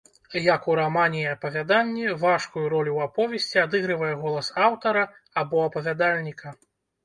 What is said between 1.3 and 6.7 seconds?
апавяданні, важкую ролю ў аповесці адыгрывае голас аўтара або апавядальніка.